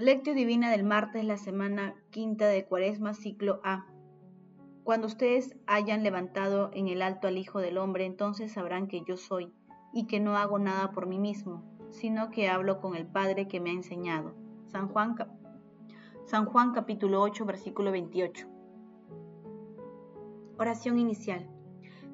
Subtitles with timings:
[0.00, 3.84] Lectio Divina del martes, la semana quinta de Cuaresma, ciclo A.
[4.82, 9.18] Cuando ustedes hayan levantado en el alto al Hijo del Hombre, entonces sabrán que yo
[9.18, 9.52] soy,
[9.92, 13.60] y que no hago nada por mí mismo, sino que hablo con el Padre que
[13.60, 14.34] me ha enseñado.
[14.68, 15.16] San Juan,
[16.24, 18.48] San Juan capítulo 8, versículo 28.
[20.58, 21.46] Oración inicial.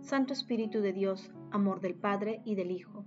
[0.00, 3.04] Santo Espíritu de Dios, amor del Padre y del Hijo,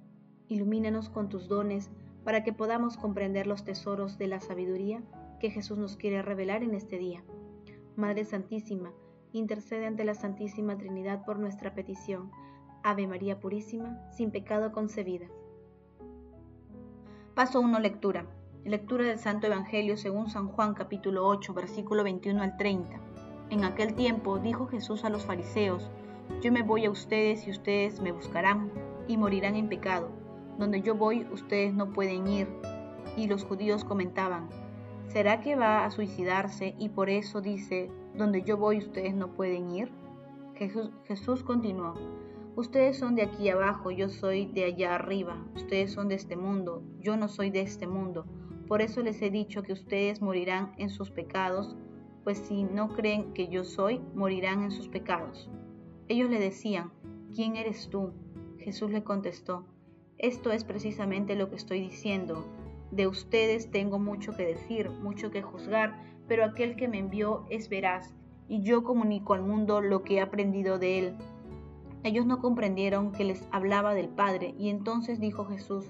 [0.47, 1.91] ilumínanos con tus dones
[2.23, 5.01] para que podamos comprender los tesoros de la sabiduría
[5.39, 7.23] que Jesús nos quiere revelar en este día.
[7.95, 8.91] Madre Santísima,
[9.31, 12.31] intercede ante la Santísima Trinidad por nuestra petición.
[12.83, 15.27] Ave María Purísima, sin pecado concebida.
[17.35, 17.79] Paso 1.
[17.79, 18.25] Lectura.
[18.65, 22.99] Lectura del Santo Evangelio según San Juan capítulo 8, versículo 21 al 30.
[23.49, 25.89] En aquel tiempo dijo Jesús a los fariseos,
[26.41, 28.71] Yo me voy a ustedes y ustedes me buscarán
[29.07, 30.18] y morirán en pecado
[30.59, 32.47] donde yo voy, ustedes no pueden ir.
[33.15, 34.49] Y los judíos comentaban,
[35.07, 39.71] ¿será que va a suicidarse y por eso dice, donde yo voy, ustedes no pueden
[39.71, 39.91] ir?
[40.55, 41.93] Jesús, Jesús continuó,
[42.55, 46.83] ustedes son de aquí abajo, yo soy de allá arriba, ustedes son de este mundo,
[46.99, 48.25] yo no soy de este mundo.
[48.67, 51.75] Por eso les he dicho que ustedes morirán en sus pecados,
[52.23, 55.49] pues si no creen que yo soy, morirán en sus pecados.
[56.09, 56.91] Ellos le decían,
[57.33, 58.11] ¿quién eres tú?
[58.59, 59.65] Jesús le contestó,
[60.19, 62.45] esto es precisamente lo que estoy diciendo.
[62.91, 67.69] De ustedes tengo mucho que decir, mucho que juzgar, pero aquel que me envió es
[67.69, 68.13] veraz,
[68.49, 71.15] y yo comunico al mundo lo que he aprendido de él.
[72.03, 75.85] Ellos no comprendieron que les hablaba del Padre, y entonces dijo Jesús,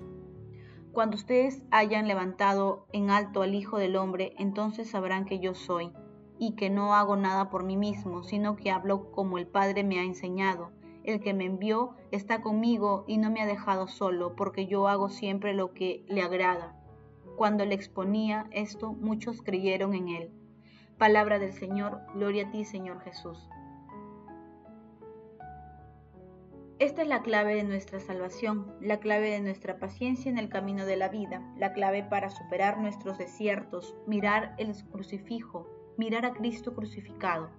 [0.92, 5.92] Cuando ustedes hayan levantado en alto al Hijo del Hombre, entonces sabrán que yo soy,
[6.38, 10.00] y que no hago nada por mí mismo, sino que hablo como el Padre me
[10.00, 10.72] ha enseñado
[11.04, 15.10] el que me envió está conmigo y no me ha dejado solo, porque yo hago
[15.10, 16.76] siempre lo que le agrada.
[17.38, 20.32] Cuando le exponía esto, muchos creyeron en él.
[20.98, 23.50] Palabra del Señor, gloria a ti, Señor Jesús.
[26.80, 30.86] Esta es la clave de nuestra salvación, la clave de nuestra paciencia en el camino
[30.86, 36.74] de la vida, la clave para superar nuestros desiertos, mirar el crucifijo, mirar a Cristo
[36.74, 37.50] crucificado.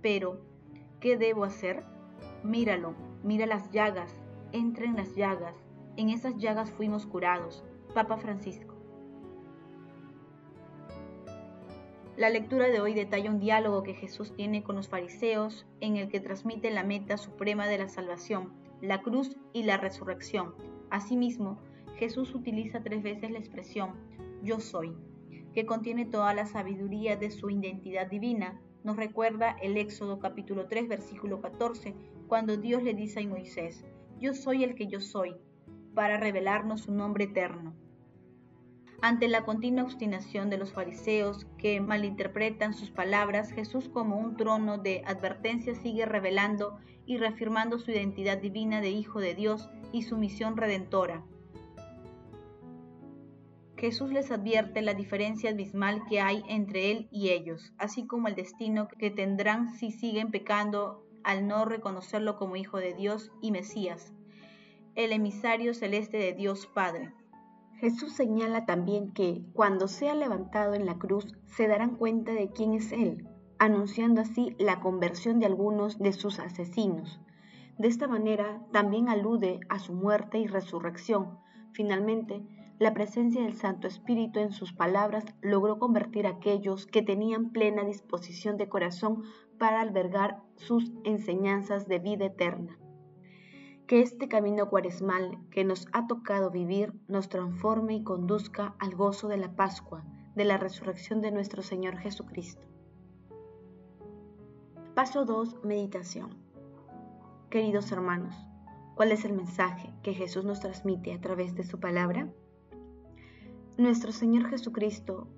[0.00, 0.40] Pero,
[1.00, 1.84] ¿qué debo hacer?
[2.42, 4.14] Míralo, mira las llagas,
[4.52, 5.54] entra en las llagas,
[5.96, 7.64] en esas llagas fuimos curados.
[7.94, 8.74] Papa Francisco.
[12.16, 16.08] La lectura de hoy detalla un diálogo que Jesús tiene con los fariseos en el
[16.08, 20.54] que transmite la meta suprema de la salvación, la cruz y la resurrección.
[20.90, 21.58] Asimismo,
[21.96, 23.92] Jesús utiliza tres veces la expresión
[24.42, 24.94] yo soy,
[25.52, 28.60] que contiene toda la sabiduría de su identidad divina.
[28.84, 31.94] Nos recuerda el Éxodo capítulo 3 versículo 14,
[32.28, 33.84] cuando Dios le dice a Moisés,
[34.20, 35.34] yo soy el que yo soy,
[35.94, 37.74] para revelarnos su nombre eterno.
[39.00, 44.76] Ante la continua obstinación de los fariseos que malinterpretan sus palabras, Jesús como un trono
[44.76, 50.18] de advertencia sigue revelando y reafirmando su identidad divina de Hijo de Dios y su
[50.18, 51.24] misión redentora.
[53.76, 58.34] Jesús les advierte la diferencia abismal que hay entre Él y ellos, así como el
[58.34, 64.14] destino que tendrán si siguen pecando al no reconocerlo como Hijo de Dios y Mesías,
[64.94, 67.12] el emisario celeste de Dios Padre.
[67.74, 72.72] Jesús señala también que cuando sea levantado en la cruz se darán cuenta de quién
[72.72, 73.28] es Él,
[73.58, 77.20] anunciando así la conversión de algunos de sus asesinos.
[77.76, 81.40] De esta manera también alude a su muerte y resurrección.
[81.72, 82.42] Finalmente,
[82.78, 87.82] la presencia del Santo Espíritu en sus palabras logró convertir a aquellos que tenían plena
[87.82, 89.24] disposición de corazón
[89.58, 92.78] para albergar sus enseñanzas de vida eterna.
[93.88, 99.26] Que este camino cuaresmal que nos ha tocado vivir nos transforme y conduzca al gozo
[99.26, 100.04] de la Pascua,
[100.36, 102.64] de la resurrección de nuestro Señor Jesucristo.
[104.94, 105.64] Paso 2.
[105.64, 106.36] Meditación.
[107.50, 108.36] Queridos hermanos,
[108.94, 112.28] ¿cuál es el mensaje que Jesús nos transmite a través de su palabra?
[113.78, 115.28] Nuestro Señor Jesucristo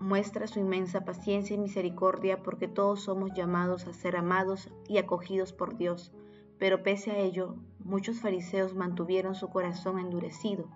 [0.00, 5.52] muestra su inmensa paciencia y misericordia porque todos somos llamados a ser amados y acogidos
[5.52, 6.10] por Dios.
[6.58, 10.70] Pero pese a ello, muchos fariseos mantuvieron su corazón endurecido,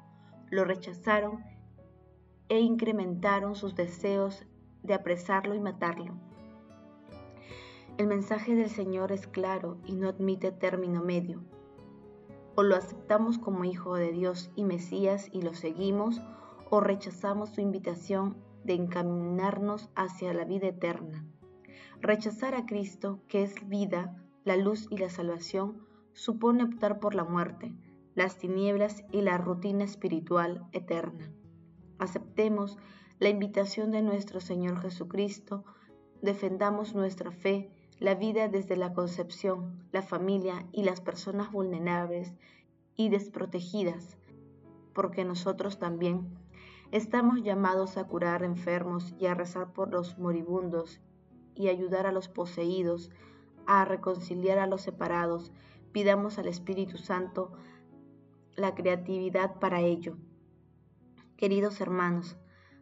[0.51, 1.43] lo rechazaron
[2.51, 4.45] e incrementaron sus deseos
[4.83, 6.13] de apresarlo y matarlo.
[7.97, 11.43] El mensaje del Señor es claro y no admite término medio.
[12.55, 16.21] O lo aceptamos como Hijo de Dios y Mesías y lo seguimos,
[16.75, 21.25] o rechazamos su invitación de encaminarnos hacia la vida eterna.
[22.01, 27.23] Rechazar a Cristo, que es vida, la luz y la salvación, supone optar por la
[27.23, 27.73] muerte,
[28.17, 31.31] las tinieblas y la rutina espiritual eterna.
[32.01, 32.77] Aceptemos
[33.21, 35.65] la invitación de nuestro Señor Jesucristo,
[36.23, 42.35] defendamos nuestra fe, la vida desde la concepción, la familia y las personas vulnerables
[42.97, 44.19] y desprotegidas,
[44.93, 46.43] porque nosotros también
[46.95, 51.01] estamos llamados a curar enfermos y a rezar por los moribundos
[51.57, 53.11] y ayudar a los poseídos,
[53.67, 55.53] a reconciliar a los separados.
[55.91, 57.51] Pidamos al Espíritu Santo
[58.55, 60.17] la creatividad para ello.
[61.37, 62.37] Queridos hermanos,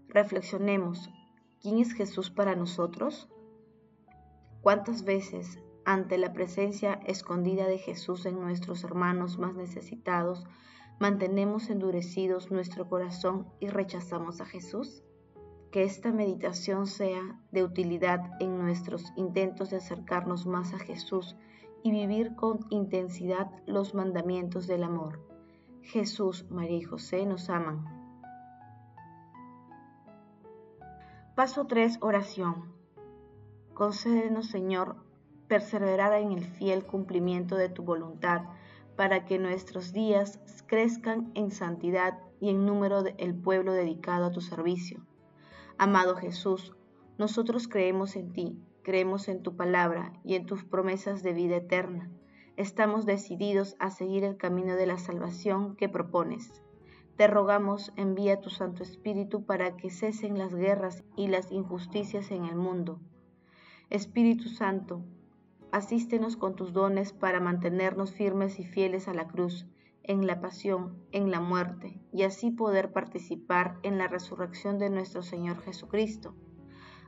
[0.09, 1.08] reflexionemos,
[1.62, 3.31] ¿quién es Jesús para nosotros?
[4.61, 10.44] ¿Cuántas veces ante la presencia escondida de Jesús en nuestros hermanos más necesitados,
[10.99, 15.03] mantenemos endurecidos nuestro corazón y rechazamos a Jesús?
[15.71, 21.37] Que esta meditación sea de utilidad en nuestros intentos de acercarnos más a Jesús
[21.83, 25.21] y vivir con intensidad los mandamientos del amor.
[25.83, 27.85] Jesús, María y José nos aman.
[31.35, 31.99] Paso 3.
[32.03, 32.73] Oración.
[33.75, 34.97] Concédenos, Señor,
[35.49, 38.43] perseverar en el fiel cumplimiento de tu voluntad,
[38.97, 44.41] para que nuestros días crezcan en santidad y en número del pueblo dedicado a tu
[44.41, 45.06] servicio.
[45.79, 46.75] Amado Jesús,
[47.19, 52.11] nosotros creemos en ti, creemos en tu palabra y en tus promesas de vida eterna
[52.56, 56.62] estamos decididos a seguir el camino de la salvación que propones.
[57.17, 62.44] Te rogamos, envía tu Santo Espíritu para que cesen las guerras y las injusticias en
[62.44, 63.00] el mundo.
[63.91, 65.05] Espíritu Santo,
[65.72, 69.66] asístenos con tus dones para mantenernos firmes y fieles a la cruz,
[70.02, 75.22] en la pasión, en la muerte, y así poder participar en la resurrección de nuestro
[75.22, 76.34] Señor Jesucristo.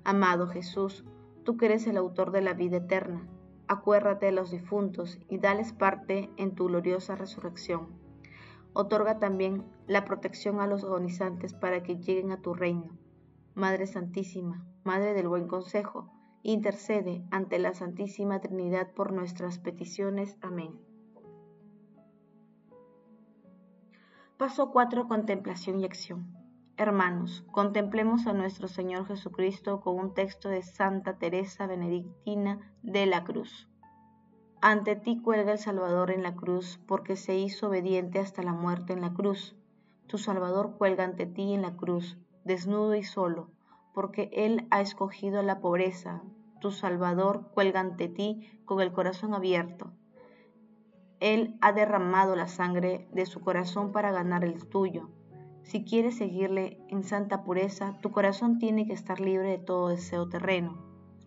[0.03, 1.05] Amado Jesús,
[1.45, 3.29] tú que eres el autor de la vida eterna,
[3.69, 7.89] acuérdate de los difuntos y dales parte en tu gloriosa resurrección.
[8.73, 12.97] Otorga también la protección a los agonizantes para que lleguen a tu reino.
[13.55, 16.14] Madre Santísima, Madre del Buen Consejo,
[16.45, 20.37] intercede ante la Santísima Trinidad por nuestras peticiones.
[20.43, 20.79] Amén.
[24.37, 25.09] Paso 4.
[25.09, 26.33] Contemplación y acción.
[26.77, 33.25] Hermanos, contemplemos a nuestro Señor Jesucristo con un texto de Santa Teresa Benedictina de la
[33.25, 33.71] Cruz.
[34.61, 38.93] Ante ti cuelga el Salvador en la cruz, porque se hizo obediente hasta la muerte
[38.93, 39.57] en la cruz.
[40.09, 43.54] Tu Salvador cuelga ante ti en la cruz, desnudo y solo,
[43.95, 46.23] porque Él ha escogido la pobreza.
[46.61, 49.93] Tu Salvador cuelga ante ti con el corazón abierto.
[51.21, 55.09] Él ha derramado la sangre de su corazón para ganar el tuyo
[55.65, 60.29] si quieres seguirle en santa pureza, tu corazón tiene que estar libre de todo deseo
[60.29, 60.77] terreno.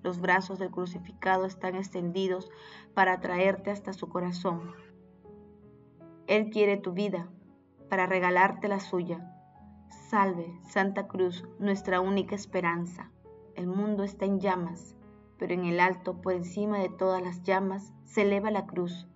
[0.03, 2.51] Los brazos del crucificado están extendidos
[2.93, 4.73] para atraerte hasta su corazón.
[6.27, 7.29] Él quiere tu vida
[7.89, 9.33] para regalarte la suya.
[9.89, 13.11] Salve, Santa Cruz, nuestra única esperanza.
[13.55, 14.95] El mundo está en llamas,
[15.37, 19.07] pero en el alto, por encima de todas las llamas, se eleva la cruz.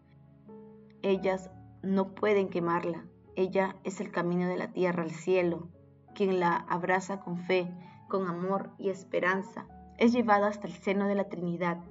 [1.01, 1.50] Ellas
[1.81, 5.69] no pueden quemarla, ella es el camino de la tierra al cielo.
[6.13, 7.71] Quien la abraza con fe,
[8.09, 9.65] con amor y esperanza,
[9.97, 11.83] es llevada hasta el seno de la Trinidad.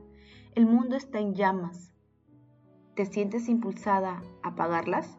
[0.54, 1.94] El mundo está en llamas.
[2.94, 5.18] ¿Te sientes impulsada a apagarlas?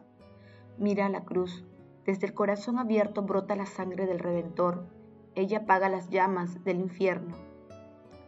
[0.78, 1.64] Mira la cruz.
[2.04, 4.86] Desde el corazón abierto brota la sangre del Redentor.
[5.34, 7.36] Ella apaga las llamas del infierno.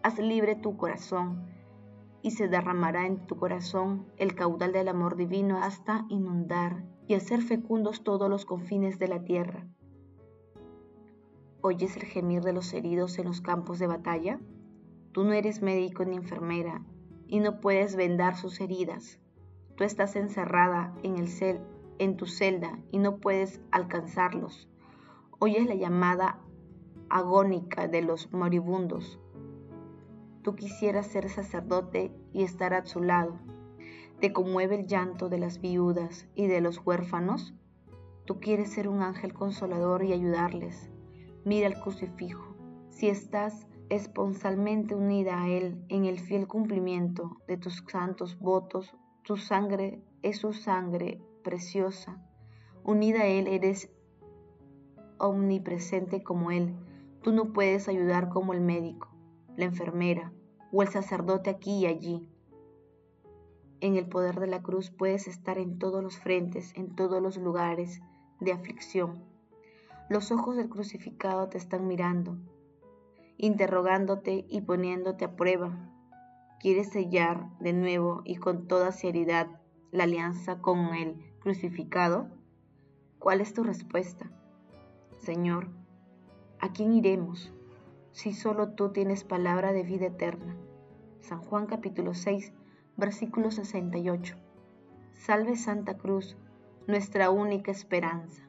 [0.03, 1.47] Haz libre tu corazón
[2.23, 7.43] y se derramará en tu corazón el caudal del amor divino hasta inundar y hacer
[7.43, 9.67] fecundos todos los confines de la tierra.
[11.61, 14.41] ¿Oyes el gemir de los heridos en los campos de batalla?
[15.13, 16.85] Tú no eres médico ni enfermera
[17.27, 19.19] y no puedes vendar sus heridas.
[19.77, 21.61] Tú estás encerrada en, el cel,
[21.99, 24.69] en tu celda y no puedes alcanzarlos.
[25.39, 26.41] Oyes la llamada
[27.09, 29.19] agónica de los moribundos.
[30.43, 33.39] Tú quisieras ser sacerdote y estar a su lado,
[34.21, 37.53] ¿Te conmueve el llanto de las viudas y de los huérfanos?
[38.25, 40.89] Tú quieres ser un ángel consolador y ayudarles.
[41.45, 42.55] Mira el crucifijo.
[42.89, 49.37] Si estás esponsalmente unida a Él en el fiel cumplimiento de tus santos votos, tu
[49.37, 52.21] sangre es su sangre preciosa.
[52.83, 53.89] Unida a Él eres
[55.19, 56.75] omnipresente como Él.
[57.23, 59.09] Tú no puedes ayudar como el médico,
[59.57, 60.33] la enfermera
[60.73, 62.29] o el sacerdote aquí y allí.
[63.81, 67.37] En el poder de la cruz puedes estar en todos los frentes, en todos los
[67.37, 68.01] lugares
[68.41, 69.23] de aflicción.
[70.09, 72.37] Los ojos del crucificado te están mirando,
[73.37, 75.91] interrogándote y poniéndote a prueba.
[76.61, 79.49] ¿Quieres sellar de nuevo y con toda seriedad
[79.93, 82.27] la alianza con el crucificado?
[83.19, 84.31] ¿Cuál es tu respuesta?
[85.19, 85.69] Señor,
[86.59, 87.53] ¿a quién iremos?
[88.13, 90.57] Si solo tú tienes palabra de vida eterna.
[91.21, 92.55] San Juan capítulo 6,
[92.97, 94.37] versículo 68.
[95.13, 96.35] Salve Santa Cruz,
[96.87, 98.49] nuestra única esperanza.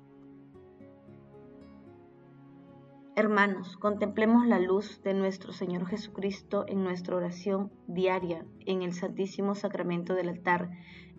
[3.18, 9.54] Hermanos, contemplemos la luz de nuestro Señor Jesucristo en nuestra oración diaria, en el Santísimo
[9.54, 10.72] Sacramento del altar,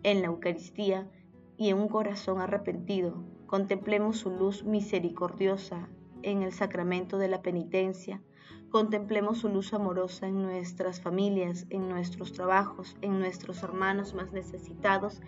[0.02, 1.10] en la Eucaristía
[1.56, 3.24] y en un corazón arrepentido.
[3.46, 5.88] Contemplemos su luz misericordiosa
[6.22, 8.22] en el sacramento de la penitencia.
[8.70, 15.20] Contemplemos su luz amorosa en nuestras familias, en nuestros trabajos, en nuestros hermanos más necesitados,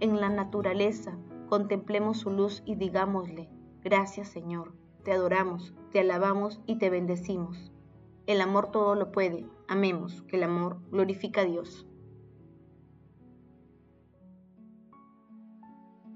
[0.00, 1.16] en la naturaleza.
[1.48, 3.48] Contemplemos su luz y digámosle,
[3.82, 4.72] gracias Señor
[5.02, 7.72] te adoramos, te alabamos y te bendecimos.
[8.26, 11.86] El amor todo lo puede, amemos, que el amor glorifica a Dios.